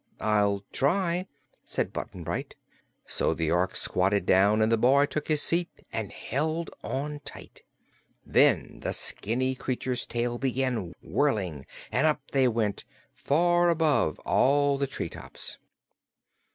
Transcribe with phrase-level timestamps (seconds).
[0.19, 1.27] "I'll try,"
[1.63, 2.55] said Button Bright.
[3.05, 7.61] So the Ork squatted down and the boy took his seat and held on tight.
[8.25, 12.83] Then the skinny creature's tail began whirling and up they went,
[13.13, 15.59] far above all the tree tops.